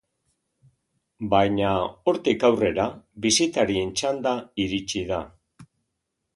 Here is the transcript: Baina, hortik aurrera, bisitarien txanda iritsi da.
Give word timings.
Baina, 1.33 1.73
hortik 2.13 2.47
aurrera, 2.49 2.87
bisitarien 3.27 3.95
txanda 4.01 4.35
iritsi 4.67 5.07
da. 5.15 5.25